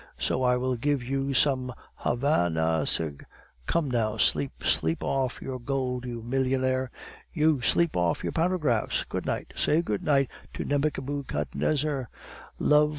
[0.17, 3.23] So I will give you some Hava na cig"
[3.67, 4.63] "Come, now, sleep.
[4.63, 6.89] Sleep off your gold, you millionaire!"
[7.31, 7.61] "You!
[7.61, 9.03] sleep off your paragraphs!
[9.03, 9.53] Good night!
[9.55, 12.09] Say good night to Nebuchadnezzar!
[12.57, 12.89] Love!